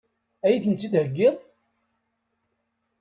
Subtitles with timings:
[0.45, 1.37] Ad iyi-tent-id-theggiḍ?